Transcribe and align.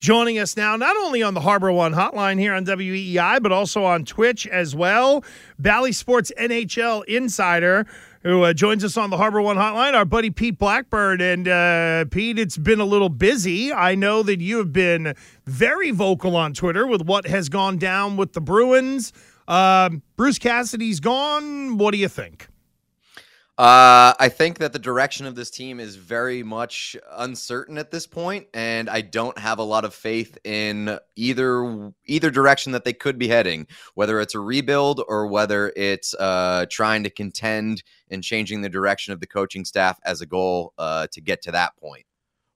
joining 0.00 0.38
us 0.38 0.56
now, 0.56 0.76
not 0.76 0.96
only 0.96 1.22
on 1.22 1.34
the 1.34 1.40
Harbor 1.40 1.72
One 1.72 1.92
hotline 1.92 2.38
here 2.38 2.54
on 2.54 2.64
WEEI, 2.64 3.42
but 3.42 3.52
also 3.52 3.84
on 3.84 4.04
Twitch 4.04 4.46
as 4.46 4.74
well. 4.74 5.24
Bally 5.58 5.92
Sports 5.92 6.32
NHL 6.38 7.04
insider 7.06 7.86
who 8.22 8.42
uh, 8.42 8.52
joins 8.52 8.84
us 8.84 8.96
on 8.96 9.10
the 9.10 9.16
Harbor 9.16 9.40
One 9.40 9.56
hotline, 9.56 9.94
our 9.94 10.04
buddy 10.04 10.30
Pete 10.30 10.58
Blackburn. 10.58 11.20
And 11.20 11.48
uh, 11.48 12.04
Pete, 12.10 12.38
it's 12.38 12.56
been 12.56 12.80
a 12.80 12.84
little 12.84 13.08
busy. 13.08 13.72
I 13.72 13.94
know 13.94 14.22
that 14.22 14.40
you 14.40 14.58
have 14.58 14.72
been 14.72 15.14
very 15.46 15.90
vocal 15.90 16.36
on 16.36 16.52
Twitter 16.52 16.86
with 16.86 17.02
what 17.02 17.26
has 17.26 17.48
gone 17.48 17.78
down 17.78 18.16
with 18.16 18.32
the 18.32 18.40
Bruins. 18.40 19.12
Uh, 19.46 19.90
Bruce 20.16 20.38
Cassidy's 20.38 21.00
gone. 21.00 21.78
What 21.78 21.92
do 21.92 21.98
you 21.98 22.08
think? 22.08 22.48
Uh, 23.58 24.14
I 24.20 24.28
think 24.28 24.58
that 24.58 24.72
the 24.72 24.78
direction 24.78 25.26
of 25.26 25.34
this 25.34 25.50
team 25.50 25.80
is 25.80 25.96
very 25.96 26.44
much 26.44 26.96
uncertain 27.16 27.76
at 27.76 27.90
this 27.90 28.06
point, 28.06 28.46
and 28.54 28.88
I 28.88 29.00
don't 29.00 29.36
have 29.36 29.58
a 29.58 29.64
lot 29.64 29.84
of 29.84 29.92
faith 29.92 30.38
in 30.44 30.96
either 31.16 31.92
either 32.06 32.30
direction 32.30 32.70
that 32.70 32.84
they 32.84 32.92
could 32.92 33.18
be 33.18 33.26
heading. 33.26 33.66
Whether 33.94 34.20
it's 34.20 34.36
a 34.36 34.38
rebuild 34.38 35.02
or 35.08 35.26
whether 35.26 35.72
it's 35.74 36.14
uh, 36.14 36.66
trying 36.70 37.02
to 37.02 37.10
contend 37.10 37.82
and 38.08 38.22
changing 38.22 38.60
the 38.60 38.68
direction 38.68 39.12
of 39.12 39.18
the 39.18 39.26
coaching 39.26 39.64
staff 39.64 39.98
as 40.04 40.20
a 40.20 40.26
goal 40.26 40.72
uh, 40.78 41.08
to 41.10 41.20
get 41.20 41.42
to 41.42 41.50
that 41.50 41.76
point. 41.78 42.04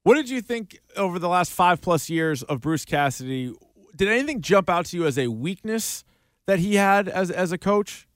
What 0.05 0.15
did 0.15 0.30
you 0.30 0.41
think 0.41 0.79
over 0.96 1.19
the 1.19 1.29
last 1.29 1.51
five 1.51 1.80
plus 1.80 2.10
years 2.10 2.45
of 2.45 2.60
Bruce 2.60 2.84
Cassidy? 2.84 3.52
Did 3.96 4.07
anything 4.07 4.41
jump 4.41 4.71
out 4.71 4.87
to 4.87 4.96
you 4.96 5.07
as 5.07 5.19
a 5.19 5.27
weakness 5.27 6.05
that 6.46 6.60
he 6.60 6.77
had 6.77 7.09
as 7.09 7.32
as 7.32 7.51
a 7.51 7.59
coach? 7.59 8.07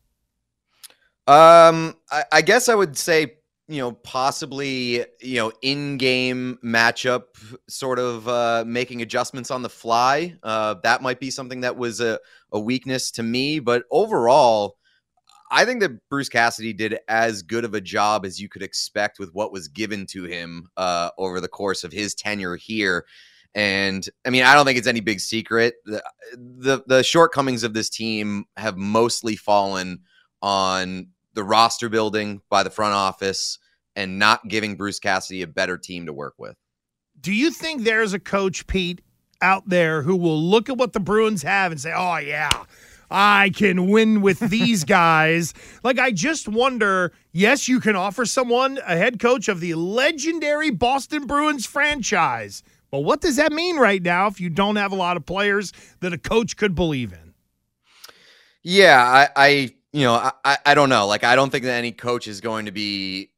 Um, 1.26 1.96
I, 2.10 2.24
I 2.32 2.42
guess 2.42 2.68
I 2.68 2.74
would 2.74 2.96
say 2.96 3.36
you 3.68 3.78
know 3.78 3.92
possibly 3.92 5.04
you 5.20 5.36
know 5.36 5.52
in-game 5.62 6.58
matchup 6.64 7.22
sort 7.68 7.98
of 7.98 8.28
uh, 8.28 8.64
making 8.66 9.02
adjustments 9.02 9.50
on 9.50 9.62
the 9.62 9.68
fly. 9.68 10.34
Uh, 10.42 10.74
that 10.82 11.02
might 11.02 11.20
be 11.20 11.30
something 11.30 11.60
that 11.60 11.76
was 11.76 12.00
a, 12.00 12.18
a 12.52 12.60
weakness 12.60 13.10
to 13.12 13.22
me 13.22 13.58
but 13.58 13.84
overall 13.90 14.76
i 15.50 15.64
think 15.64 15.80
that 15.80 16.08
bruce 16.08 16.28
cassidy 16.28 16.72
did 16.72 16.98
as 17.08 17.42
good 17.42 17.64
of 17.64 17.74
a 17.74 17.80
job 17.80 18.24
as 18.24 18.40
you 18.40 18.48
could 18.48 18.62
expect 18.62 19.18
with 19.18 19.30
what 19.32 19.52
was 19.52 19.68
given 19.68 20.06
to 20.06 20.24
him 20.24 20.68
uh, 20.76 21.10
over 21.18 21.40
the 21.40 21.48
course 21.48 21.84
of 21.84 21.92
his 21.92 22.14
tenure 22.14 22.56
here. 22.56 23.04
And 23.54 24.08
i 24.24 24.30
mean 24.30 24.44
i 24.44 24.54
don't 24.54 24.64
think 24.64 24.78
it's 24.78 24.86
any 24.86 25.00
big 25.00 25.20
secret 25.20 25.74
the, 25.84 26.02
the, 26.34 26.82
the 26.86 27.02
shortcomings 27.02 27.64
of 27.64 27.74
this 27.74 27.90
team 27.90 28.44
have 28.56 28.76
mostly 28.76 29.34
fallen 29.34 30.00
on 30.42 31.08
the 31.36 31.44
roster 31.44 31.88
building 31.88 32.40
by 32.50 32.64
the 32.64 32.70
front 32.70 32.94
office 32.94 33.58
and 33.94 34.18
not 34.18 34.48
giving 34.48 34.74
Bruce 34.74 34.98
Cassidy 34.98 35.42
a 35.42 35.46
better 35.46 35.78
team 35.78 36.06
to 36.06 36.12
work 36.12 36.34
with. 36.38 36.56
Do 37.20 37.32
you 37.32 37.50
think 37.50 37.82
there's 37.82 38.14
a 38.14 38.18
coach, 38.18 38.66
Pete, 38.66 39.02
out 39.40 39.68
there 39.68 40.02
who 40.02 40.16
will 40.16 40.42
look 40.42 40.68
at 40.68 40.78
what 40.78 40.92
the 40.92 41.00
Bruins 41.00 41.42
have 41.42 41.72
and 41.72 41.80
say, 41.80 41.92
oh, 41.94 42.16
yeah, 42.16 42.64
I 43.10 43.50
can 43.54 43.88
win 43.88 44.22
with 44.22 44.38
these 44.50 44.84
guys? 44.84 45.54
like, 45.84 45.98
I 45.98 46.10
just 46.10 46.48
wonder 46.48 47.12
yes, 47.32 47.68
you 47.68 47.80
can 47.80 47.96
offer 47.96 48.24
someone 48.24 48.78
a 48.86 48.96
head 48.96 49.20
coach 49.20 49.48
of 49.48 49.60
the 49.60 49.74
legendary 49.74 50.70
Boston 50.70 51.26
Bruins 51.26 51.66
franchise. 51.66 52.62
But 52.90 53.00
what 53.00 53.20
does 53.20 53.36
that 53.36 53.52
mean 53.52 53.76
right 53.76 54.02
now 54.02 54.26
if 54.26 54.40
you 54.40 54.48
don't 54.48 54.76
have 54.76 54.92
a 54.92 54.96
lot 54.96 55.18
of 55.18 55.26
players 55.26 55.72
that 56.00 56.14
a 56.14 56.18
coach 56.18 56.56
could 56.56 56.74
believe 56.74 57.12
in? 57.12 57.34
Yeah, 58.62 59.02
I, 59.02 59.28
I 59.36 59.74
you 59.96 60.04
know, 60.04 60.30
I, 60.44 60.58
I 60.66 60.74
don't 60.74 60.90
know. 60.90 61.06
Like, 61.06 61.24
I 61.24 61.34
don't 61.34 61.48
think 61.48 61.64
that 61.64 61.72
any 61.72 61.90
coach 61.90 62.28
is 62.28 62.42
going 62.42 62.66
to 62.66 62.70
be 62.70 63.30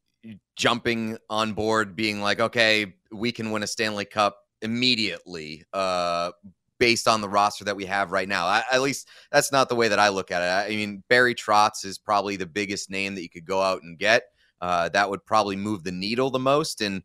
jumping 0.57 1.17
on 1.29 1.53
board, 1.53 1.95
being 1.95 2.19
like, 2.19 2.41
okay, 2.41 2.95
we 3.13 3.31
can 3.31 3.51
win 3.51 3.63
a 3.63 3.67
Stanley 3.67 4.03
Cup 4.03 4.37
immediately, 4.61 5.63
uh, 5.71 6.31
based 6.77 7.07
on 7.07 7.21
the 7.21 7.29
roster 7.29 7.63
that 7.63 7.77
we 7.77 7.85
have 7.85 8.11
right 8.11 8.27
now. 8.27 8.45
I, 8.45 8.63
at 8.73 8.81
least 8.81 9.07
that's 9.31 9.53
not 9.53 9.69
the 9.69 9.75
way 9.75 9.87
that 9.87 9.99
I 9.99 10.09
look 10.09 10.31
at 10.31 10.41
it. 10.41 10.69
I 10.73 10.75
mean, 10.75 11.01
Barry 11.07 11.33
Trotz 11.33 11.85
is 11.85 11.97
probably 11.97 12.35
the 12.35 12.45
biggest 12.45 12.89
name 12.89 13.15
that 13.15 13.21
you 13.21 13.29
could 13.29 13.45
go 13.45 13.61
out 13.61 13.83
and 13.83 13.97
get. 13.97 14.23
Uh, 14.59 14.89
that 14.89 15.09
would 15.09 15.25
probably 15.25 15.55
move 15.55 15.85
the 15.85 15.93
needle 15.93 16.29
the 16.29 16.39
most. 16.39 16.81
And 16.81 17.03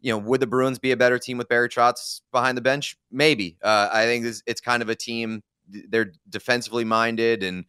you 0.00 0.12
know, 0.12 0.18
would 0.18 0.40
the 0.40 0.46
Bruins 0.46 0.78
be 0.78 0.92
a 0.92 0.96
better 0.96 1.18
team 1.18 1.36
with 1.36 1.48
Barry 1.48 1.68
Trotz 1.68 2.22
behind 2.32 2.56
the 2.56 2.62
bench? 2.62 2.96
Maybe. 3.10 3.58
Uh, 3.62 3.90
I 3.92 4.06
think 4.06 4.24
it's, 4.24 4.42
it's 4.46 4.62
kind 4.62 4.82
of 4.82 4.88
a 4.88 4.94
team 4.94 5.42
they're 5.68 6.12
defensively 6.28 6.84
minded 6.84 7.42
and 7.42 7.64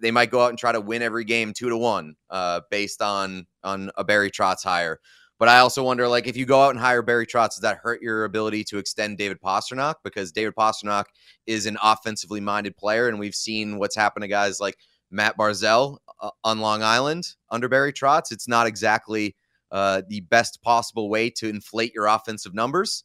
they 0.00 0.10
might 0.10 0.30
go 0.30 0.42
out 0.42 0.50
and 0.50 0.58
try 0.58 0.72
to 0.72 0.80
win 0.80 1.02
every 1.02 1.24
game 1.24 1.52
two 1.52 1.68
to 1.68 1.76
one 1.76 2.16
uh, 2.30 2.60
based 2.70 3.02
on 3.02 3.46
on 3.62 3.90
a 3.96 4.04
Barry 4.04 4.30
Trotz 4.30 4.62
hire. 4.62 5.00
But 5.38 5.48
I 5.48 5.58
also 5.58 5.82
wonder, 5.82 6.06
like, 6.06 6.28
if 6.28 6.36
you 6.36 6.46
go 6.46 6.62
out 6.62 6.70
and 6.70 6.78
hire 6.78 7.02
Barry 7.02 7.26
Trotz, 7.26 7.56
does 7.56 7.60
that 7.62 7.78
hurt 7.78 8.00
your 8.00 8.24
ability 8.24 8.62
to 8.64 8.78
extend 8.78 9.18
David 9.18 9.40
Pastrnak? 9.40 9.96
Because 10.04 10.30
David 10.30 10.54
Pastrnak 10.54 11.06
is 11.46 11.66
an 11.66 11.76
offensively 11.82 12.40
minded 12.40 12.76
player, 12.76 13.08
and 13.08 13.18
we've 13.18 13.34
seen 13.34 13.78
what's 13.78 13.96
happened 13.96 14.22
to 14.22 14.28
guys 14.28 14.60
like 14.60 14.78
Matt 15.10 15.36
Barzal 15.36 15.98
uh, 16.20 16.30
on 16.44 16.60
Long 16.60 16.84
Island 16.84 17.34
under 17.50 17.68
Barry 17.68 17.92
Trotz. 17.92 18.30
It's 18.30 18.46
not 18.46 18.68
exactly 18.68 19.34
uh, 19.72 20.02
the 20.08 20.20
best 20.20 20.62
possible 20.62 21.08
way 21.08 21.30
to 21.30 21.48
inflate 21.48 21.92
your 21.94 22.06
offensive 22.06 22.54
numbers. 22.54 23.02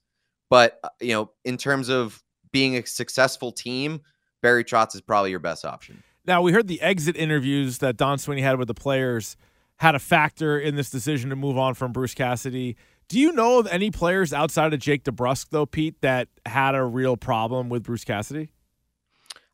But, 0.51 0.79
uh, 0.83 0.89
you 1.01 1.13
know, 1.13 1.31
in 1.45 1.57
terms 1.57 1.89
of 1.89 2.23
being 2.51 2.77
a 2.77 2.85
successful 2.85 3.51
team, 3.51 4.01
Barry 4.41 4.63
Trotz 4.63 4.95
is 4.95 5.01
probably 5.01 5.31
your 5.31 5.39
best 5.39 5.65
option. 5.65 6.03
Now, 6.25 6.41
we 6.41 6.51
heard 6.51 6.67
the 6.67 6.81
exit 6.81 7.15
interviews 7.15 7.79
that 7.79 7.97
Don 7.97 8.17
Sweeney 8.17 8.41
had 8.41 8.59
with 8.59 8.67
the 8.67 8.73
players 8.73 9.35
had 9.77 9.95
a 9.95 9.99
factor 9.99 10.59
in 10.59 10.75
this 10.75 10.89
decision 10.89 11.29
to 11.29 11.35
move 11.35 11.57
on 11.57 11.73
from 11.73 11.91
Bruce 11.91 12.13
Cassidy. 12.13 12.75
Do 13.07 13.19
you 13.19 13.31
know 13.31 13.59
of 13.59 13.67
any 13.67 13.89
players 13.89 14.33
outside 14.33 14.73
of 14.73 14.79
Jake 14.79 15.03
DeBrusk, 15.03 15.47
though, 15.49 15.65
Pete, 15.65 15.99
that 16.01 16.27
had 16.45 16.75
a 16.75 16.83
real 16.83 17.17
problem 17.17 17.69
with 17.69 17.83
Bruce 17.83 18.03
Cassidy? 18.03 18.51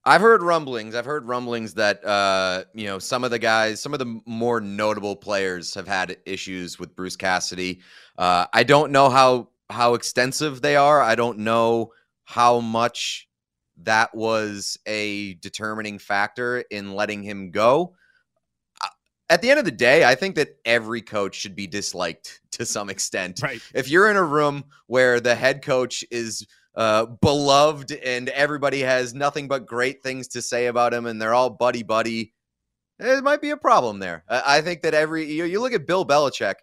I've 0.03 0.21
heard 0.21 0.43
rumblings. 0.43 0.93
I've 0.93 1.05
heard 1.05 1.25
rumblings 1.25 1.73
that 1.75 2.05
uh, 2.05 2.65
you 2.75 2.85
know 2.85 2.99
some 2.99 3.23
of 3.23 3.31
the 3.31 3.39
guys, 3.39 3.81
some 3.81 3.91
of 3.93 3.99
the 3.99 4.19
more 4.25 4.61
notable 4.61 5.15
players, 5.15 5.73
have 5.73 5.87
had 5.87 6.17
issues 6.25 6.77
with 6.77 6.95
Bruce 6.95 7.15
Cassidy. 7.15 7.81
Uh, 8.17 8.45
I 8.53 8.63
don't 8.63 8.91
know 8.91 9.09
how 9.09 9.49
how 9.69 9.95
extensive 9.95 10.61
they 10.61 10.75
are. 10.75 11.01
I 11.01 11.15
don't 11.15 11.39
know 11.39 11.91
how 12.25 12.59
much 12.59 13.27
that 13.83 14.15
was 14.15 14.77
a 14.85 15.35
determining 15.35 15.99
factor 15.99 16.63
in 16.71 16.93
letting 16.93 17.23
him 17.23 17.51
go. 17.51 17.95
At 19.27 19.41
the 19.41 19.49
end 19.49 19.57
of 19.57 19.65
the 19.65 19.71
day, 19.71 20.05
I 20.05 20.13
think 20.13 20.35
that 20.35 20.59
every 20.65 21.01
coach 21.01 21.35
should 21.35 21.55
be 21.55 21.67
disliked 21.67 22.41
to 22.51 22.65
some 22.65 22.89
extent. 22.89 23.41
Right. 23.41 23.61
If 23.73 23.89
you're 23.89 24.09
in 24.09 24.17
a 24.17 24.23
room 24.23 24.65
where 24.87 25.19
the 25.19 25.35
head 25.35 25.63
coach 25.63 26.03
is 26.11 26.45
uh, 26.75 27.05
beloved 27.05 27.91
and 27.91 28.29
everybody 28.29 28.81
has 28.81 29.13
nothing 29.13 29.47
but 29.47 29.65
great 29.65 30.03
things 30.03 30.27
to 30.29 30.41
say 30.41 30.67
about 30.67 30.93
him 30.93 31.05
and 31.05 31.21
they're 31.21 31.33
all 31.33 31.49
buddy 31.49 31.83
buddy, 31.83 32.33
it 32.99 33.23
might 33.23 33.41
be 33.41 33.49
a 33.49 33.57
problem 33.57 33.99
there. 33.99 34.23
I 34.29 34.61
think 34.61 34.81
that 34.81 34.93
every 34.93 35.25
you, 35.25 35.45
you 35.45 35.59
look 35.59 35.73
at 35.73 35.87
Bill 35.87 36.05
Belichick, 36.05 36.55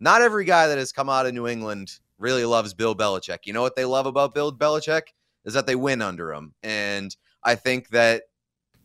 not 0.00 0.22
every 0.22 0.44
guy 0.44 0.68
that 0.68 0.78
has 0.78 0.92
come 0.92 1.08
out 1.08 1.26
of 1.26 1.34
New 1.34 1.46
England 1.46 1.98
really 2.18 2.44
loves 2.44 2.74
Bill 2.74 2.94
Belichick. 2.94 3.40
You 3.44 3.52
know 3.52 3.62
what 3.62 3.76
they 3.76 3.84
love 3.84 4.06
about 4.06 4.34
Bill 4.34 4.52
Belichick? 4.52 5.02
Is 5.44 5.54
that 5.54 5.66
they 5.66 5.76
win 5.76 6.02
under 6.02 6.32
him. 6.32 6.54
And 6.62 7.14
I 7.42 7.54
think 7.54 7.88
that 7.90 8.24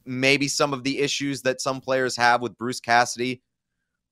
maybe 0.05 0.47
some 0.47 0.73
of 0.73 0.83
the 0.83 0.99
issues 0.99 1.41
that 1.43 1.61
some 1.61 1.81
players 1.81 2.15
have 2.17 2.41
with 2.41 2.57
Bruce 2.57 2.79
Cassidy 2.79 3.41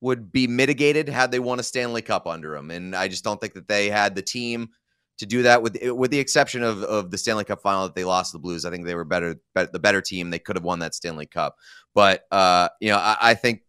would 0.02 0.31
be 0.31 0.47
mitigated 0.47 1.09
had 1.09 1.31
they 1.31 1.40
won 1.40 1.59
a 1.59 1.63
Stanley 1.63 2.02
Cup 2.02 2.28
under 2.28 2.56
him. 2.56 2.72
And 2.72 2.96
I 2.96 3.08
just 3.08 3.24
don't 3.24 3.41
think 3.41 3.53
that 3.53 3.68
they 3.68 3.90
had 3.90 4.16
the 4.16 4.22
team 4.22 4.69
to 5.18 5.25
do 5.25 5.41
that 5.41 5.63
with 5.63 5.78
with 5.84 6.12
the 6.12 6.19
exception 6.19 6.62
of, 6.62 6.84
of 6.84 7.09
the 7.09 7.18
Stanley 7.18 7.44
Cup 7.44 7.62
final 7.62 7.84
that 7.84 7.96
they 7.96 8.06
lost 8.06 8.31
to 8.31 8.38
the 8.38 8.41
Blues. 8.41 8.66
I 8.66 8.69
think 8.69 8.85
they 8.85 8.94
were 8.94 9.03
better, 9.03 9.35
better 9.56 9.72
the 9.72 9.79
better 9.79 10.02
team. 10.02 10.29
They 10.29 10.40
could 10.40 10.56
have 10.56 10.64
won 10.64 10.79
that 10.79 10.94
Stanley 10.94 11.25
Cup. 11.25 11.56
But 11.96 12.25
uh, 12.31 12.69
you 12.79 12.90
know, 12.90 12.97
I, 12.97 13.18
I 13.19 13.34
think 13.34 13.64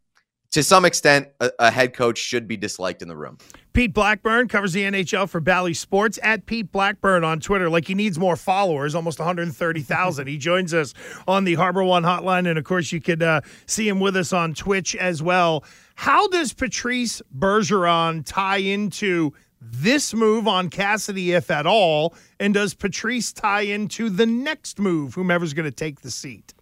to 0.53 0.63
some 0.63 0.85
extent, 0.85 1.29
a, 1.41 1.51
a, 1.59 1.71
head 1.71 1.95
coach 1.95 2.19
should 2.19 2.49
be 2.49 2.57
disliked 2.57 3.03
in 3.03 3.09
the 3.09 3.17
room. 3.17 3.37
Pete 3.75 3.93
Blackburn 3.93 4.49
covers 4.49 4.73
the 4.73 4.83
NHL 4.83 5.29
for 5.29 5.41
Bally 5.41 5.75
Sports 5.75 6.19
at 6.23 6.47
Pete 6.47 6.73
Blackburn 6.73 7.23
on 7.23 7.39
Twitter. 7.39 7.69
Like 7.69 7.87
he 7.87 7.95
needs 7.95 8.19
more 8.19 8.35
followers, 8.35 8.95
almost 8.95 9.19
130,000. 9.19 10.27
he 10.27 10.39
joins 10.39 10.73
us 10.73 10.95
on 11.27 11.45
the 11.45 11.55
Harbor 11.55 11.85
One 11.85 12.03
hotline. 12.03 12.49
And 12.49 12.59
of 12.59 12.65
course, 12.65 12.93
you 12.93 13.01
could 13.01 13.23
uh, 13.23 13.43
see 13.67 13.87
him 13.87 14.01
with 14.01 14.17
us 14.17 14.33
on 14.33 14.55
Twitch 14.55 14.97
as 14.97 15.23
well. 15.23 15.65
How 15.97 16.29
does 16.29 16.55
Patrice 16.55 17.21
Bergeron 17.37 18.25
tie 18.25 18.59
into 18.59 19.33
this 19.61 20.15
move 20.15 20.49
on 20.49 20.71
Cassidy, 20.71 21.33
if 21.33 21.51
at 21.51 21.67
all? 21.67 22.15
And 22.41 22.55
does 22.55 22.75
Patrice 22.75 23.33
tie 23.33 23.63
into 23.63 24.09
the 24.09 24.27
next 24.27 24.79
move, 24.79 25.15
whomever's 25.15 25.53
going 25.53 25.71
to 25.71 25.77
take 25.77 26.01
the 26.01 26.11
seat? 26.11 26.55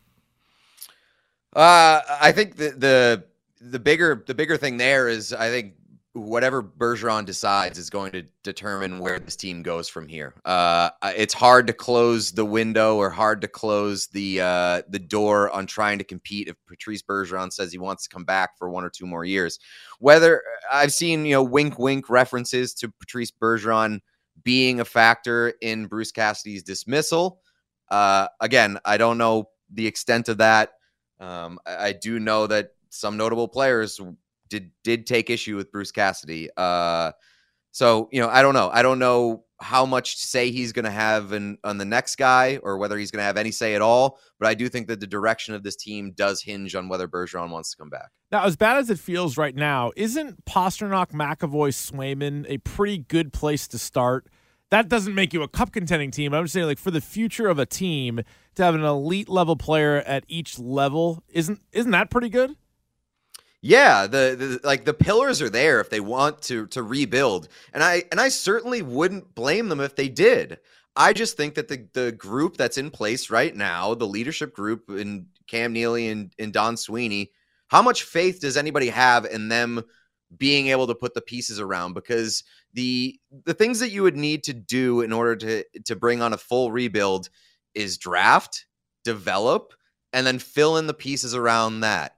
Uh, 1.54 2.00
I 2.20 2.32
think 2.32 2.56
the, 2.56 2.70
the 2.70 3.24
the 3.60 3.78
bigger 3.78 4.24
the 4.26 4.34
bigger 4.34 4.56
thing 4.56 4.76
there 4.76 5.08
is 5.08 5.32
I 5.32 5.48
think 5.48 5.74
whatever 6.16 6.62
Bergeron 6.62 7.26
decides 7.26 7.78
is 7.78 7.90
going 7.90 8.10
to 8.12 8.22
determine 8.42 8.98
where 8.98 9.18
this 9.18 9.36
team 9.36 9.62
goes 9.62 9.88
from 9.88 10.08
here. 10.08 10.34
Uh, 10.46 10.88
it's 11.02 11.34
hard 11.34 11.66
to 11.66 11.72
close 11.74 12.32
the 12.32 12.44
window 12.44 12.96
or 12.96 13.10
hard 13.10 13.42
to 13.42 13.48
close 13.48 14.06
the 14.08 14.40
uh, 14.40 14.82
the 14.88 14.98
door 14.98 15.50
on 15.50 15.66
trying 15.66 15.98
to 15.98 16.04
compete 16.04 16.48
if 16.48 16.56
Patrice 16.66 17.02
Bergeron 17.02 17.52
says 17.52 17.70
he 17.70 17.78
wants 17.78 18.04
to 18.04 18.08
come 18.08 18.24
back 18.24 18.56
for 18.58 18.70
one 18.70 18.84
or 18.84 18.90
two 18.90 19.06
more 19.06 19.24
years. 19.24 19.58
Whether 19.98 20.42
I've 20.72 20.92
seen 20.92 21.24
you 21.26 21.32
know 21.32 21.42
wink 21.42 21.78
wink 21.78 22.08
references 22.08 22.72
to 22.74 22.88
Patrice 22.88 23.30
Bergeron 23.30 24.00
being 24.42 24.80
a 24.80 24.84
factor 24.84 25.54
in 25.60 25.86
Bruce 25.86 26.12
Cassidy's 26.12 26.62
dismissal. 26.62 27.40
Uh, 27.90 28.28
again, 28.40 28.78
I 28.84 28.96
don't 28.96 29.18
know 29.18 29.50
the 29.72 29.86
extent 29.86 30.28
of 30.28 30.38
that. 30.38 30.72
Um, 31.18 31.58
I, 31.64 31.86
I, 31.86 31.92
do 31.92 32.20
know 32.20 32.46
that 32.46 32.72
some 32.96 33.16
notable 33.16 33.48
players 33.48 34.00
did 34.48 34.70
did 34.84 35.06
take 35.06 35.30
issue 35.30 35.56
with 35.56 35.70
Bruce 35.72 35.92
Cassidy. 35.92 36.48
Uh, 36.56 37.12
so 37.72 38.08
you 38.12 38.20
know, 38.20 38.28
I 38.28 38.42
don't 38.42 38.54
know. 38.54 38.70
I 38.72 38.82
don't 38.82 38.98
know 38.98 39.44
how 39.60 39.86
much 39.86 40.16
say 40.16 40.50
he's 40.50 40.72
going 40.72 40.84
to 40.84 40.90
have 40.90 41.32
in, 41.32 41.56
on 41.64 41.78
the 41.78 41.84
next 41.84 42.16
guy 42.16 42.58
or 42.62 42.76
whether 42.76 42.98
he's 42.98 43.10
going 43.10 43.20
to 43.20 43.24
have 43.24 43.36
any 43.36 43.50
say 43.50 43.74
at 43.74 43.80
all. 43.80 44.18
But 44.38 44.48
I 44.48 44.54
do 44.54 44.68
think 44.68 44.86
that 44.88 45.00
the 45.00 45.06
direction 45.06 45.54
of 45.54 45.62
this 45.62 45.76
team 45.76 46.12
does 46.14 46.42
hinge 46.42 46.74
on 46.74 46.88
whether 46.88 47.08
Bergeron 47.08 47.50
wants 47.50 47.70
to 47.70 47.76
come 47.76 47.88
back. 47.88 48.10
Now, 48.30 48.44
as 48.44 48.56
bad 48.56 48.76
as 48.76 48.90
it 48.90 48.98
feels 48.98 49.36
right 49.36 49.54
now, 49.54 49.92
isn't 49.96 50.44
Pastrnak, 50.44 51.12
McAvoy, 51.12 51.70
Swayman 51.70 52.44
a 52.48 52.58
pretty 52.58 52.98
good 52.98 53.32
place 53.32 53.66
to 53.68 53.78
start? 53.78 54.26
That 54.70 54.88
doesn't 54.88 55.14
make 55.14 55.32
you 55.32 55.42
a 55.42 55.48
cup 55.48 55.72
contending 55.72 56.10
team. 56.10 56.34
I'm 56.34 56.44
just 56.44 56.54
saying, 56.54 56.66
like 56.66 56.78
for 56.78 56.90
the 56.90 57.00
future 57.00 57.46
of 57.46 57.58
a 57.58 57.66
team, 57.66 58.20
to 58.56 58.64
have 58.64 58.74
an 58.74 58.84
elite 58.84 59.28
level 59.28 59.54
player 59.54 59.98
at 59.98 60.24
each 60.28 60.58
level 60.58 61.22
isn't 61.28 61.60
isn't 61.72 61.92
that 61.92 62.10
pretty 62.10 62.28
good? 62.28 62.56
Yeah, 63.62 64.06
the, 64.06 64.58
the, 64.62 64.66
like 64.66 64.84
the 64.84 64.94
pillars 64.94 65.42
are 65.42 65.50
there 65.50 65.80
if 65.80 65.90
they 65.90 66.00
want 66.00 66.42
to 66.42 66.66
to 66.68 66.82
rebuild. 66.82 67.48
And 67.72 67.82
I 67.82 68.04
and 68.10 68.20
I 68.20 68.28
certainly 68.28 68.82
wouldn't 68.82 69.34
blame 69.34 69.68
them 69.68 69.80
if 69.80 69.96
they 69.96 70.08
did. 70.08 70.58
I 70.94 71.12
just 71.12 71.36
think 71.36 71.54
that 71.54 71.68
the 71.68 71.86
the 71.92 72.12
group 72.12 72.56
that's 72.56 72.78
in 72.78 72.90
place 72.90 73.30
right 73.30 73.54
now, 73.54 73.94
the 73.94 74.06
leadership 74.06 74.54
group 74.54 74.88
in 74.90 75.26
Cam 75.48 75.72
Neely 75.72 76.08
and, 76.08 76.32
and 76.38 76.52
Don 76.52 76.76
Sweeney, 76.76 77.32
how 77.68 77.82
much 77.82 78.04
faith 78.04 78.40
does 78.40 78.56
anybody 78.56 78.88
have 78.88 79.24
in 79.24 79.48
them 79.48 79.82
being 80.36 80.68
able 80.68 80.86
to 80.86 80.94
put 80.94 81.14
the 81.14 81.20
pieces 81.20 81.58
around? 81.58 81.94
Because 81.94 82.44
the 82.74 83.18
the 83.44 83.54
things 83.54 83.80
that 83.80 83.90
you 83.90 84.02
would 84.02 84.16
need 84.16 84.44
to 84.44 84.52
do 84.52 85.00
in 85.00 85.12
order 85.12 85.34
to 85.36 85.64
to 85.86 85.96
bring 85.96 86.22
on 86.22 86.32
a 86.34 86.38
full 86.38 86.70
rebuild 86.72 87.30
is 87.74 87.98
draft, 87.98 88.66
develop, 89.04 89.72
and 90.12 90.26
then 90.26 90.38
fill 90.38 90.76
in 90.76 90.86
the 90.86 90.94
pieces 90.94 91.34
around 91.34 91.80
that. 91.80 92.15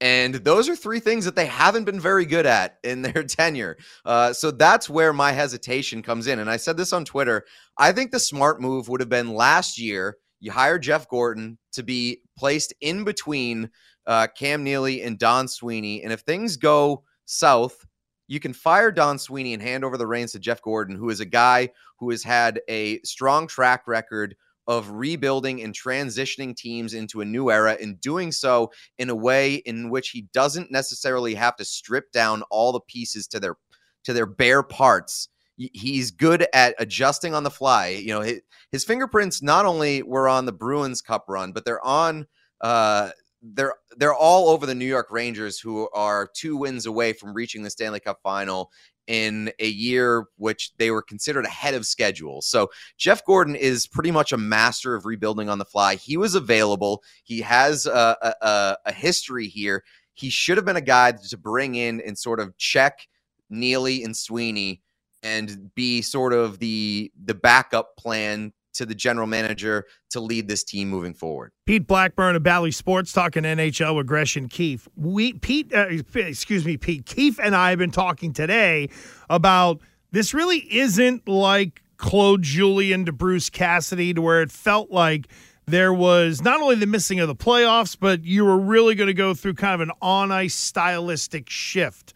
And 0.00 0.34
those 0.36 0.68
are 0.68 0.76
three 0.76 1.00
things 1.00 1.24
that 1.24 1.34
they 1.34 1.46
haven't 1.46 1.84
been 1.84 1.98
very 1.98 2.24
good 2.24 2.46
at 2.46 2.78
in 2.84 3.02
their 3.02 3.24
tenure. 3.24 3.76
Uh, 4.04 4.32
so 4.32 4.50
that's 4.50 4.88
where 4.88 5.12
my 5.12 5.32
hesitation 5.32 6.02
comes 6.02 6.26
in. 6.26 6.38
And 6.38 6.50
I 6.50 6.56
said 6.56 6.76
this 6.76 6.92
on 6.92 7.04
Twitter. 7.04 7.44
I 7.76 7.92
think 7.92 8.10
the 8.10 8.20
smart 8.20 8.60
move 8.60 8.88
would 8.88 9.00
have 9.00 9.08
been 9.08 9.34
last 9.34 9.78
year. 9.78 10.16
You 10.40 10.52
hire 10.52 10.78
Jeff 10.78 11.08
Gorton 11.08 11.58
to 11.72 11.82
be 11.82 12.22
placed 12.36 12.72
in 12.80 13.02
between 13.04 13.70
uh, 14.06 14.28
Cam 14.36 14.62
Neely 14.62 15.02
and 15.02 15.18
Don 15.18 15.48
Sweeney. 15.48 16.02
And 16.02 16.12
if 16.12 16.20
things 16.20 16.56
go 16.56 17.02
south, 17.24 17.84
you 18.28 18.38
can 18.38 18.52
fire 18.52 18.92
Don 18.92 19.18
Sweeney 19.18 19.54
and 19.54 19.62
hand 19.62 19.84
over 19.84 19.96
the 19.96 20.06
reins 20.06 20.32
to 20.32 20.38
Jeff 20.38 20.62
Gorton, 20.62 20.94
who 20.94 21.10
is 21.10 21.20
a 21.20 21.26
guy 21.26 21.70
who 21.98 22.10
has 22.10 22.22
had 22.22 22.60
a 22.68 23.00
strong 23.00 23.48
track 23.48 23.88
record 23.88 24.36
of 24.68 24.90
rebuilding 24.90 25.62
and 25.62 25.74
transitioning 25.74 26.54
teams 26.54 26.94
into 26.94 27.22
a 27.22 27.24
new 27.24 27.50
era 27.50 27.76
and 27.80 28.00
doing 28.00 28.30
so 28.30 28.70
in 28.98 29.10
a 29.10 29.14
way 29.14 29.56
in 29.56 29.88
which 29.88 30.10
he 30.10 30.28
doesn't 30.32 30.70
necessarily 30.70 31.34
have 31.34 31.56
to 31.56 31.64
strip 31.64 32.12
down 32.12 32.42
all 32.50 32.70
the 32.70 32.80
pieces 32.80 33.26
to 33.26 33.40
their 33.40 33.56
to 34.04 34.12
their 34.12 34.26
bare 34.26 34.62
parts. 34.62 35.28
He's 35.56 36.12
good 36.12 36.46
at 36.52 36.76
adjusting 36.78 37.34
on 37.34 37.42
the 37.42 37.50
fly. 37.50 37.88
You 37.88 38.14
know 38.14 38.20
his, 38.20 38.40
his 38.70 38.84
fingerprints 38.84 39.42
not 39.42 39.64
only 39.64 40.02
were 40.02 40.28
on 40.28 40.46
the 40.46 40.52
bruins 40.52 41.02
cup 41.02 41.24
run 41.28 41.52
but 41.52 41.64
they're 41.64 41.84
on 41.84 42.26
uh 42.60 43.10
they're 43.42 43.74
they're 43.96 44.14
all 44.14 44.48
over 44.48 44.66
the 44.66 44.74
New 44.74 44.86
York 44.86 45.08
Rangers, 45.10 45.58
who 45.58 45.88
are 45.94 46.28
two 46.34 46.56
wins 46.56 46.86
away 46.86 47.12
from 47.12 47.34
reaching 47.34 47.62
the 47.62 47.70
Stanley 47.70 48.00
Cup 48.00 48.18
final 48.22 48.70
in 49.08 49.50
a 49.58 49.66
year 49.66 50.26
which 50.36 50.70
they 50.76 50.90
were 50.90 51.02
considered 51.02 51.46
ahead 51.46 51.74
of 51.74 51.86
schedule. 51.86 52.42
So 52.42 52.68
Jeff 52.98 53.24
Gorton 53.24 53.56
is 53.56 53.86
pretty 53.86 54.10
much 54.10 54.32
a 54.32 54.36
master 54.36 54.94
of 54.94 55.06
rebuilding 55.06 55.48
on 55.48 55.58
the 55.58 55.64
fly. 55.64 55.96
He 55.96 56.16
was 56.16 56.34
available. 56.34 57.02
He 57.24 57.40
has 57.40 57.86
a, 57.86 58.34
a, 58.42 58.76
a 58.84 58.92
history 58.92 59.48
here. 59.48 59.82
He 60.12 60.30
should 60.30 60.58
have 60.58 60.66
been 60.66 60.76
a 60.76 60.82
guy 60.82 61.12
to 61.12 61.38
bring 61.38 61.74
in 61.74 62.00
and 62.02 62.16
sort 62.16 62.38
of 62.38 62.56
check 62.58 63.08
Neely 63.50 64.04
and 64.04 64.16
Sweeney 64.16 64.82
and 65.22 65.74
be 65.74 66.02
sort 66.02 66.32
of 66.32 66.58
the 66.58 67.10
the 67.24 67.34
backup 67.34 67.96
plan 67.96 68.52
to 68.74 68.86
the 68.86 68.94
general 68.94 69.26
manager 69.26 69.84
to 70.10 70.20
lead 70.20 70.48
this 70.48 70.64
team 70.64 70.88
moving 70.88 71.14
forward. 71.14 71.52
Pete 71.66 71.86
Blackburn 71.86 72.36
of 72.36 72.42
Bally 72.42 72.70
Sports 72.70 73.12
talking 73.12 73.42
NHL 73.42 73.96
with 73.96 74.06
Gresh 74.06 74.36
and 74.36 74.50
Keefe. 74.50 74.88
We 74.96 75.34
Pete, 75.34 75.72
uh, 75.74 75.88
excuse 76.14 76.64
me, 76.64 76.76
Pete 76.76 77.06
Keefe 77.06 77.38
and 77.40 77.54
I 77.54 77.70
have 77.70 77.78
been 77.78 77.90
talking 77.90 78.32
today 78.32 78.88
about 79.28 79.80
this. 80.10 80.34
Really 80.34 80.66
isn't 80.74 81.28
like 81.28 81.82
Claude 81.96 82.42
Julien 82.42 83.04
to 83.06 83.12
Bruce 83.12 83.50
Cassidy, 83.50 84.14
to 84.14 84.22
where 84.22 84.42
it 84.42 84.50
felt 84.50 84.90
like 84.90 85.28
there 85.66 85.92
was 85.92 86.40
not 86.40 86.60
only 86.62 86.76
the 86.76 86.86
missing 86.86 87.20
of 87.20 87.28
the 87.28 87.36
playoffs, 87.36 87.96
but 87.98 88.24
you 88.24 88.44
were 88.44 88.58
really 88.58 88.94
going 88.94 89.08
to 89.08 89.14
go 89.14 89.34
through 89.34 89.54
kind 89.54 89.74
of 89.74 89.80
an 89.80 89.90
on 90.00 90.32
ice 90.32 90.54
stylistic 90.54 91.50
shift. 91.50 92.14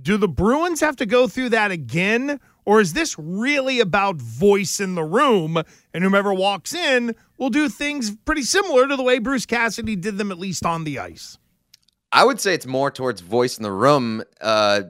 Do 0.00 0.16
the 0.16 0.28
Bruins 0.28 0.80
have 0.80 0.96
to 0.96 1.06
go 1.06 1.28
through 1.28 1.50
that 1.50 1.70
again? 1.70 2.40
Or 2.66 2.80
is 2.80 2.92
this 2.92 3.18
really 3.18 3.80
about 3.80 4.16
voice 4.16 4.80
in 4.80 4.94
the 4.94 5.04
room 5.04 5.62
and 5.92 6.04
whomever 6.04 6.32
walks 6.32 6.74
in 6.74 7.14
will 7.38 7.50
do 7.50 7.68
things 7.68 8.16
pretty 8.24 8.42
similar 8.42 8.88
to 8.88 8.96
the 8.96 9.02
way 9.02 9.18
Bruce 9.18 9.46
Cassidy 9.46 9.96
did 9.96 10.16
them, 10.18 10.30
at 10.30 10.38
least 10.38 10.64
on 10.64 10.84
the 10.84 10.98
ice? 10.98 11.38
I 12.10 12.24
would 12.24 12.40
say 12.40 12.54
it's 12.54 12.66
more 12.66 12.90
towards 12.90 13.20
voice 13.20 13.58
in 13.58 13.64
the 13.64 13.72
room, 13.72 14.22
uh, 14.40 14.82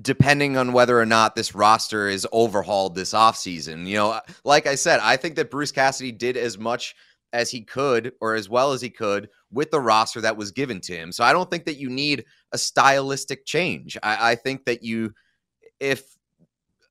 depending 0.00 0.56
on 0.56 0.72
whether 0.72 1.00
or 1.00 1.06
not 1.06 1.34
this 1.34 1.54
roster 1.54 2.06
is 2.06 2.26
overhauled 2.32 2.94
this 2.94 3.12
offseason. 3.12 3.86
You 3.86 3.96
know, 3.96 4.20
like 4.44 4.66
I 4.66 4.74
said, 4.74 5.00
I 5.00 5.16
think 5.16 5.36
that 5.36 5.50
Bruce 5.50 5.72
Cassidy 5.72 6.12
did 6.12 6.36
as 6.36 6.58
much 6.58 6.94
as 7.32 7.50
he 7.50 7.62
could 7.62 8.12
or 8.20 8.34
as 8.34 8.48
well 8.48 8.72
as 8.72 8.80
he 8.80 8.90
could 8.90 9.28
with 9.50 9.70
the 9.70 9.80
roster 9.80 10.20
that 10.20 10.36
was 10.36 10.52
given 10.52 10.80
to 10.82 10.96
him. 10.96 11.12
So 11.12 11.24
I 11.24 11.32
don't 11.32 11.50
think 11.50 11.64
that 11.64 11.76
you 11.78 11.90
need 11.90 12.24
a 12.52 12.58
stylistic 12.58 13.44
change. 13.44 13.98
I, 14.02 14.32
I 14.32 14.34
think 14.34 14.64
that 14.66 14.82
you, 14.82 15.14
if 15.80 16.17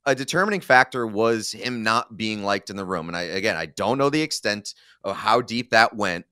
a 0.07 0.15
determining 0.15 0.61
factor 0.61 1.05
was 1.05 1.51
him 1.51 1.83
not 1.83 2.15
being 2.15 2.43
liked 2.43 2.69
in 2.69 2.77
the 2.77 2.85
room. 2.85 3.09
And 3.09 3.17
I, 3.17 3.23
again, 3.23 3.57
I 3.57 3.65
don't 3.65 3.97
know 3.97 4.09
the 4.09 4.21
extent 4.21 4.73
of 5.03 5.17
how 5.17 5.41
deep 5.41 5.71
that 5.71 5.95
went, 5.95 6.25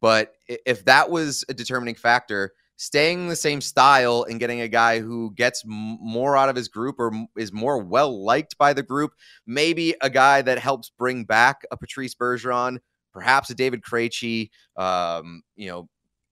but 0.00 0.34
if 0.48 0.84
that 0.86 1.08
was 1.08 1.44
a 1.48 1.54
determining 1.54 1.94
factor, 1.94 2.52
staying 2.76 3.28
the 3.28 3.36
same 3.36 3.60
style 3.60 4.26
and 4.28 4.40
getting 4.40 4.60
a 4.60 4.68
guy 4.68 4.98
who 4.98 5.32
gets 5.36 5.62
more 5.64 6.36
out 6.36 6.48
of 6.48 6.56
his 6.56 6.66
group 6.66 6.96
or 6.98 7.12
is 7.36 7.52
more 7.52 7.78
well 7.78 8.24
liked 8.24 8.58
by 8.58 8.72
the 8.72 8.82
group, 8.82 9.12
maybe 9.46 9.94
a 10.00 10.10
guy 10.10 10.42
that 10.42 10.58
helps 10.58 10.90
bring 10.90 11.22
back 11.24 11.62
a 11.70 11.76
Patrice 11.76 12.16
Bergeron, 12.16 12.78
perhaps 13.12 13.50
a 13.50 13.54
David 13.54 13.82
Krejci, 13.82 14.50
um, 14.76 15.42
you 15.54 15.68
know, 15.68 15.88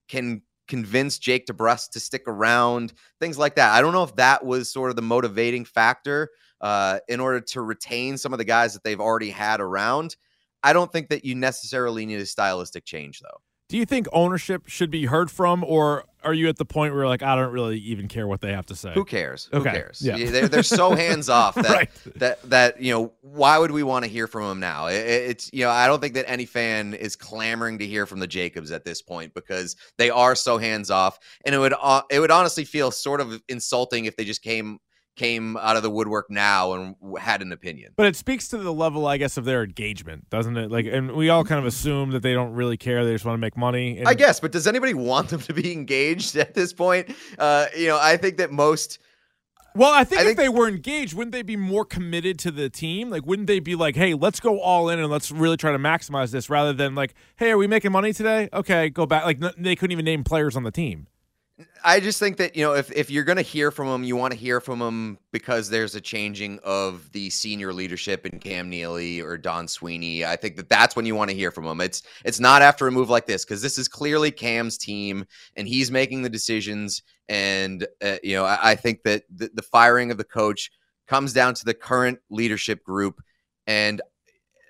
can 0.09 0.42
convince 0.66 1.18
Jake 1.18 1.47
DeBrusk 1.47 1.90
to 1.90 2.00
stick 2.00 2.25
around, 2.26 2.94
things 3.20 3.38
like 3.38 3.54
that. 3.54 3.73
I 3.73 3.80
don't 3.80 3.92
know 3.92 4.02
if 4.02 4.16
that 4.16 4.44
was 4.44 4.73
sort 4.73 4.90
of 4.90 4.97
the 4.97 5.02
motivating 5.02 5.64
factor 5.64 6.30
uh, 6.61 6.99
in 7.09 7.21
order 7.21 7.40
to 7.40 7.62
retain 7.62 8.17
some 8.17 8.33
of 8.33 8.38
the 8.38 8.45
guys 8.45 8.75
that 8.75 8.85
they've 8.85 9.00
already 9.00 9.31
had 9.31 9.61
around. 9.61 10.17
I 10.62 10.73
don't 10.73 10.93
think 10.93 11.09
that 11.09 11.25
you 11.25 11.35
necessarily 11.35 12.05
need 12.05 12.21
a 12.21 12.26
stylistic 12.26 12.85
change, 12.85 13.21
though. 13.21 13.40
Do 13.71 13.76
you 13.76 13.87
think 13.87 14.09
ownership 14.12 14.67
should 14.67 14.90
be 14.90 15.07
heard 15.07 15.31
from, 15.31 15.62
or 15.62 16.05
are 16.25 16.35
you 16.35 16.49
at 16.49 16.57
the 16.57 16.64
point 16.64 16.93
where 16.93 17.07
like 17.07 17.23
I 17.23 17.37
don't 17.37 17.52
really 17.52 17.79
even 17.79 18.09
care 18.09 18.26
what 18.26 18.40
they 18.40 18.50
have 18.50 18.67
to 18.67 18.75
say? 18.75 18.93
Who 18.95 19.05
cares? 19.05 19.49
Okay. 19.52 19.59
Who 19.59 19.76
cares? 19.76 20.02
Yeah. 20.02 20.17
They're, 20.17 20.49
they're 20.49 20.62
so 20.64 20.90
hands 20.97 21.29
off 21.29 21.55
that, 21.55 21.71
right. 21.71 21.90
that 22.17 22.43
that 22.50 22.83
you 22.83 22.93
know 22.93 23.12
why 23.21 23.59
would 23.59 23.71
we 23.71 23.85
want 23.85 24.05
to 24.05 24.11
hear 24.11 24.26
from 24.26 24.49
them 24.49 24.59
now? 24.59 24.88
It, 24.88 24.97
it's 24.97 25.50
you 25.52 25.64
know 25.64 25.71
I 25.71 25.87
don't 25.87 26.00
think 26.00 26.14
that 26.14 26.29
any 26.29 26.47
fan 26.47 26.95
is 26.95 27.14
clamoring 27.14 27.79
to 27.79 27.87
hear 27.87 28.07
from 28.07 28.19
the 28.19 28.26
Jacobs 28.26 28.73
at 28.73 28.85
this 28.85 29.02
point 29.02 29.35
because 29.35 29.76
they 29.99 30.11
are 30.11 30.35
so 30.35 30.59
hands 30.59 30.90
off, 30.90 31.21
and 31.45 31.55
it 31.55 31.59
would 31.59 31.75
uh, 31.81 32.02
it 32.11 32.19
would 32.19 32.33
honestly 32.33 32.64
feel 32.64 32.90
sort 32.90 33.21
of 33.21 33.40
insulting 33.49 34.07
if 34.07 34.17
they 34.17 34.25
just 34.25 34.43
came 34.43 34.81
came 35.17 35.57
out 35.59 35.76
of 35.76 35.83
the 35.83 35.90
woodwork 35.90 36.31
now 36.31 36.73
and 36.73 36.97
had 37.19 37.43
an 37.43 37.52
opinion. 37.52 37.93
But 37.97 38.07
it 38.07 38.17
speaks 38.17 38.49
to 38.49 38.59
the 38.59 38.73
level, 38.73 39.07
I 39.07 39.17
guess, 39.19 39.37
of 39.37 39.45
their 39.45 39.62
engagement, 39.62 40.31
doesn't 40.31 40.57
it? 40.57 40.71
Like, 40.71 40.87
and 40.87 41.12
we 41.12 41.29
all 41.29 41.45
kind 41.45 41.59
of 41.59 41.67
assume 41.67 42.11
that 42.12 42.23
they 42.23 42.33
don't 42.33 42.52
really 42.52 42.76
care; 42.76 43.05
they 43.05 43.12
just 43.12 43.25
want 43.25 43.35
to 43.35 43.40
make 43.40 43.57
money. 43.57 43.99
And- 43.99 44.09
I 44.09 44.14
guess, 44.14 44.40
but 44.40 44.52
does 44.52 44.67
anybody 44.67 44.95
want 44.95 45.29
them 45.29 45.40
to 45.43 45.52
be 45.52 45.73
engaged 45.73 46.37
at 46.45 46.55
this 46.55 46.73
point? 46.73 47.14
Uh, 47.38 47.67
you 47.76 47.88
know, 47.88 47.99
I 48.00 48.17
think 48.17 48.38
that 48.38 48.50
most. 48.50 48.99
Well, 49.76 49.93
I 49.93 50.02
think 50.02 50.19
I 50.21 50.23
if 50.23 50.26
think- 50.29 50.38
they 50.38 50.49
were 50.49 50.67
engaged, 50.69 51.14
wouldn't 51.14 51.33
they 51.33 51.43
be 51.43 51.55
more 51.57 51.85
committed 51.85 52.38
to 52.40 52.50
the 52.50 52.69
team? 52.69 53.09
Like, 53.09 53.25
wouldn't 53.25 53.47
they 53.47 53.61
be 53.61 53.75
like, 53.76 53.95
"Hey, 53.95 54.14
let's 54.14 54.40
go 54.40 54.59
all 54.61 54.88
in 54.88 54.99
and 54.99 55.09
let's 55.09 55.31
really 55.31 55.57
try 55.57 55.71
to 55.71 55.79
maximize 55.79 56.31
this," 56.33 56.50
rather 56.50 56.73
than 56.73 56.95
like, 56.97 57.14
"Hey, 57.37 57.50
are 57.52 57.57
we 57.59 57.67
making 57.69 57.93
money 57.93 58.12
today? 58.12 58.49
Okay, 58.52 58.90
go 58.90 59.07
back." 59.07 59.25
Like, 59.25 59.38
they 59.59 59.76
couldn't 59.76 59.93
even 59.93 60.05
name 60.05 60.25
players 60.25 60.57
on 60.57 60.64
the 60.64 60.73
team. 60.73 61.07
I 61.85 62.00
just 62.00 62.19
think 62.19 62.37
that 62.38 62.57
you 62.57 62.62
know 62.62 62.75
if 62.75 62.90
if 62.93 63.11
you're 63.11 63.25
going 63.25 63.37
to 63.37 63.43
hear 63.43 63.71
from 63.71 63.88
them, 63.88 64.05
you 64.05 64.17
want 64.17 64.33
to 64.33 64.38
hear 64.38 64.61
from 64.61 64.79
them 64.79 65.19
because 65.33 65.69
there's 65.69 65.95
a 65.95 66.00
changing 66.00 66.59
of 66.62 67.11
the 67.12 67.31
senior 67.31 67.73
leadership 67.73 68.26
in 68.26 68.38
Cam 68.38 68.71
Neely 68.71 69.21
or 69.21 69.37
Don 69.37 69.67
Sweeney. 69.69 70.25
I 70.25 70.37
think 70.37 70.57
that 70.57 70.69
that's 70.69 70.97
when 70.97 71.07
you 71.07 71.14
want 71.14 71.31
to 71.31 71.37
hear 71.37 71.50
from 71.50 71.64
them. 71.64 71.81
It's 71.81 72.02
it's 72.25 72.40
not 72.40 72.62
after 72.62 72.87
a 72.87 72.93
move 72.93 73.11
like 73.11 73.26
this 73.26 73.45
because 73.45 73.62
this 73.62 73.79
is 73.79 73.88
clearly 73.88 74.31
Cam's 74.31 74.79
team 74.79 75.25
and 75.57 75.67
he's 75.67 75.90
making 75.90 76.23
the 76.23 76.31
decisions. 76.31 77.02
And 77.29 77.87
uh, 78.02 78.17
you 78.23 78.37
know 78.37 78.45
I, 78.45 78.71
I 78.71 78.75
think 78.75 79.02
that 79.05 79.25
the, 79.35 79.50
the 79.55 79.62
firing 79.62 80.11
of 80.11 80.19
the 80.19 80.25
coach 80.25 80.71
comes 81.07 81.33
down 81.33 81.55
to 81.55 81.64
the 81.64 81.75
current 81.75 82.21
leadership 82.31 82.85
group. 82.85 83.21
And 83.67 84.00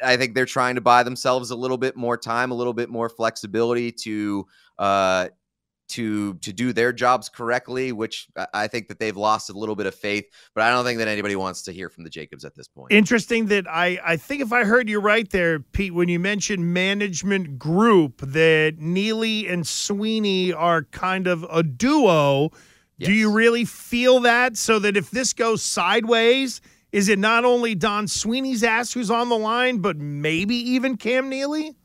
I 0.02 0.16
think 0.16 0.34
they're 0.34 0.46
trying 0.46 0.76
to 0.76 0.80
buy 0.80 1.02
themselves 1.02 1.50
a 1.50 1.56
little 1.56 1.76
bit 1.76 1.96
more 1.96 2.16
time, 2.16 2.50
a 2.50 2.54
little 2.54 2.72
bit 2.72 2.88
more 2.88 3.10
flexibility 3.10 3.92
to 3.92 4.46
uh, 4.78 5.28
to 5.90 6.34
to 6.34 6.52
do 6.52 6.72
their 6.72 6.92
jobs 6.92 7.28
correctly, 7.28 7.92
which 7.92 8.28
I 8.54 8.66
think 8.66 8.88
that 8.88 8.98
they've 8.98 9.16
lost 9.16 9.50
a 9.50 9.52
little 9.52 9.76
bit 9.76 9.86
of 9.86 9.94
faith. 9.94 10.26
But 10.54 10.64
I 10.64 10.70
don't 10.70 10.84
think 10.84 10.98
that 10.98 11.08
anybody 11.08 11.36
wants 11.36 11.62
to 11.62 11.72
hear 11.72 11.88
from 11.88 12.04
the 12.04 12.10
Jacobs 12.10 12.44
at 12.44 12.54
this 12.54 12.68
point. 12.68 12.92
Interesting 12.92 13.46
that 13.46 13.68
I 13.68 14.00
I 14.04 14.16
think 14.16 14.42
if 14.42 14.52
I 14.52 14.64
heard 14.64 14.88
you 14.88 15.00
right 15.00 15.28
there, 15.30 15.60
Pete, 15.60 15.94
when 15.94 16.08
you 16.08 16.18
mentioned 16.18 16.72
management 16.72 17.58
group, 17.58 18.20
that 18.20 18.76
Neely 18.78 19.46
and 19.46 19.66
Sweeney 19.66 20.52
are 20.52 20.82
kind 20.84 21.26
of 21.26 21.44
a 21.50 21.62
duo. 21.62 22.50
Yes. 22.98 23.08
Do 23.08 23.12
you 23.14 23.32
really 23.32 23.64
feel 23.64 24.20
that? 24.20 24.56
So 24.56 24.78
that 24.78 24.96
if 24.96 25.10
this 25.10 25.32
goes 25.32 25.62
sideways, 25.62 26.60
is 26.92 27.08
it 27.08 27.18
not 27.18 27.44
only 27.44 27.74
Don 27.74 28.06
Sweeney's 28.06 28.62
ass 28.62 28.92
who's 28.92 29.10
on 29.10 29.28
the 29.28 29.38
line, 29.38 29.78
but 29.78 29.96
maybe 29.96 30.56
even 30.56 30.96
Cam 30.96 31.28
Neely? 31.28 31.76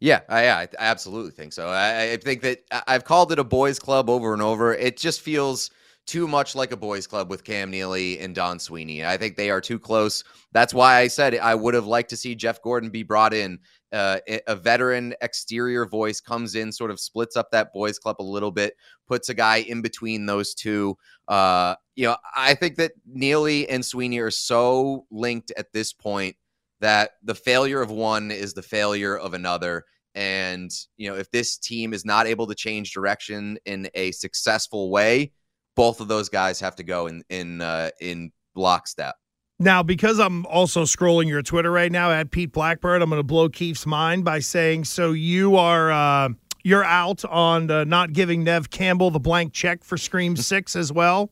Yeah, 0.00 0.20
I, 0.28 0.48
I, 0.48 0.68
absolutely 0.78 1.32
think 1.32 1.52
so. 1.52 1.68
I, 1.68 2.12
I, 2.12 2.16
think 2.18 2.42
that 2.42 2.60
I've 2.86 3.04
called 3.04 3.32
it 3.32 3.40
a 3.40 3.44
boys' 3.44 3.80
club 3.80 4.08
over 4.08 4.32
and 4.32 4.40
over. 4.40 4.72
It 4.72 4.96
just 4.96 5.20
feels 5.20 5.70
too 6.06 6.28
much 6.28 6.54
like 6.54 6.70
a 6.70 6.76
boys' 6.76 7.06
club 7.06 7.28
with 7.28 7.42
Cam 7.42 7.70
Neely 7.70 8.18
and 8.20 8.34
Don 8.34 8.60
Sweeney. 8.60 9.04
I 9.04 9.16
think 9.16 9.36
they 9.36 9.50
are 9.50 9.60
too 9.60 9.78
close. 9.78 10.22
That's 10.52 10.72
why 10.72 10.98
I 10.98 11.08
said 11.08 11.36
I 11.36 11.54
would 11.54 11.74
have 11.74 11.86
liked 11.86 12.10
to 12.10 12.16
see 12.16 12.34
Jeff 12.34 12.62
Gorton 12.62 12.90
be 12.90 13.02
brought 13.02 13.34
in. 13.34 13.58
Uh, 13.92 14.18
a 14.46 14.54
veteran 14.54 15.14
exterior 15.20 15.84
voice 15.86 16.20
comes 16.20 16.54
in, 16.54 16.70
sort 16.70 16.90
of 16.90 17.00
splits 17.00 17.36
up 17.36 17.50
that 17.50 17.72
boys' 17.72 17.98
club 17.98 18.16
a 18.20 18.22
little 18.22 18.50
bit, 18.50 18.74
puts 19.06 19.30
a 19.30 19.34
guy 19.34 19.58
in 19.58 19.82
between 19.82 20.26
those 20.26 20.54
two. 20.54 20.96
Uh, 21.26 21.74
you 21.96 22.06
know, 22.06 22.16
I 22.36 22.54
think 22.54 22.76
that 22.76 22.92
Neely 23.06 23.68
and 23.68 23.84
Sweeney 23.84 24.18
are 24.18 24.30
so 24.30 25.06
linked 25.10 25.52
at 25.56 25.72
this 25.72 25.92
point 25.92 26.36
that 26.80 27.12
the 27.22 27.34
failure 27.34 27.80
of 27.80 27.90
one 27.90 28.30
is 28.30 28.54
the 28.54 28.62
failure 28.62 29.16
of 29.16 29.34
another. 29.34 29.84
And, 30.14 30.70
you 30.96 31.08
know, 31.08 31.16
if 31.16 31.30
this 31.30 31.58
team 31.58 31.92
is 31.92 32.04
not 32.04 32.26
able 32.26 32.46
to 32.46 32.54
change 32.54 32.92
direction 32.92 33.58
in 33.64 33.88
a 33.94 34.12
successful 34.12 34.90
way, 34.90 35.32
both 35.76 36.00
of 36.00 36.08
those 36.08 36.28
guys 36.28 36.58
have 36.60 36.74
to 36.76 36.82
go 36.82 37.06
in 37.06 37.22
in 37.30 37.60
uh, 37.60 37.90
in 38.00 38.32
lockstep. 38.56 39.14
Now, 39.60 39.82
because 39.82 40.18
I'm 40.18 40.46
also 40.46 40.82
scrolling 40.82 41.28
your 41.28 41.42
Twitter 41.42 41.70
right 41.70 41.90
now 41.90 42.10
at 42.10 42.30
Pete 42.30 42.52
Blackburn, 42.52 43.02
I'm 43.02 43.10
going 43.10 43.20
to 43.20 43.24
blow 43.24 43.48
Keefe's 43.48 43.86
mind 43.86 44.24
by 44.24 44.40
saying, 44.40 44.84
"So 44.84 45.12
you 45.12 45.56
are 45.56 45.90
uh, 45.90 46.30
you're 46.64 46.84
out 46.84 47.24
on 47.24 47.70
uh, 47.70 47.84
not 47.84 48.12
giving 48.12 48.44
Neve 48.44 48.70
Campbell 48.70 49.10
the 49.10 49.20
blank 49.20 49.52
check 49.52 49.84
for 49.84 49.96
Scream 49.96 50.36
Six 50.50 50.74
as 50.74 50.92
well." 50.92 51.30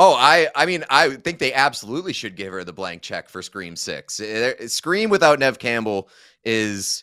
Oh, 0.00 0.14
I 0.14 0.46
I 0.54 0.64
mean, 0.64 0.84
I 0.88 1.16
think 1.16 1.40
they 1.40 1.52
absolutely 1.52 2.12
should 2.12 2.36
give 2.36 2.52
her 2.52 2.62
the 2.62 2.72
blank 2.72 3.02
check 3.02 3.28
for 3.28 3.42
Scream 3.42 3.74
Six. 3.74 4.20
Eh, 4.20 4.68
Scream 4.68 5.10
without 5.10 5.40
Neve 5.40 5.58
Campbell 5.58 6.08
is 6.44 7.02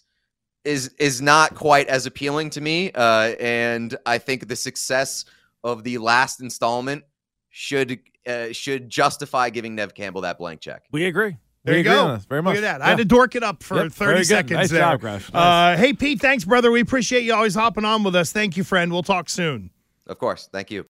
is 0.64 0.88
is 0.98 1.22
not 1.22 1.56
quite 1.56 1.88
as 1.88 2.06
appealing 2.06 2.52
to 2.52 2.62
me, 2.62 2.94
uh, 2.94 3.36
and 3.38 3.98
I 4.06 4.18
think 4.18 4.48
the 4.48 4.56
success 4.56 5.26
of 5.62 5.84
the 5.84 5.98
last 5.98 6.40
installment 6.40 7.04
should 7.50 8.00
uh, 8.26 8.54
should 8.54 8.90
justify 8.90 9.50
giving 9.50 9.76
Neve 9.76 9.94
Campbell 9.94 10.22
that 10.22 10.38
blank 10.38 10.62
check. 10.62 10.84
We 10.94 11.06
agree. 11.06 11.36
There 11.66 11.74
we 11.74 11.80
you 11.80 11.84
go. 11.84 12.18
Very 12.30 12.42
much. 12.42 12.56
Look 12.56 12.64
at 12.64 12.80
that. 12.80 12.80
Yeah. 12.80 12.86
I 12.86 12.90
had 12.90 13.00
to 13.00 13.06
dork 13.06 13.36
it 13.36 13.44
up 13.44 13.62
for 13.62 13.84
yep, 13.84 13.92
30 13.92 14.24
seconds 14.24 14.52
nice 14.52 14.70
there. 14.70 14.82
Job, 14.82 15.02
Nice. 15.02 15.30
Uh, 15.34 15.76
hey, 15.76 15.94
Pete, 15.94 16.22
thanks, 16.22 16.46
brother. 16.46 16.72
We 16.72 16.80
appreciate 16.80 17.24
you 17.24 17.34
always 17.34 17.56
hopping 17.56 17.84
on 17.84 18.04
with 18.04 18.16
us. 18.16 18.32
Thank 18.32 18.56
you, 18.56 18.64
friend. 18.64 18.92
We'll 18.92 19.02
talk 19.04 19.30
soon. 19.30 19.72
Of 20.06 20.20
course. 20.20 20.48
Thank 20.54 20.70
you. 20.70 20.84